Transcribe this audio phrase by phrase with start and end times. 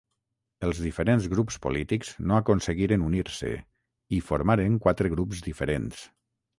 [0.67, 3.53] Els diferents grups polítics no aconseguiren unir-se
[4.19, 6.07] i formaren quatre grups diferents.